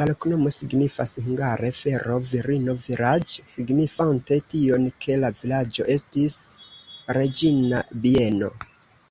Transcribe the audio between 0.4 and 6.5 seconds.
signifas hungare: fero-virino-vilaĝ', signifante tion, ke la vilaĝo estis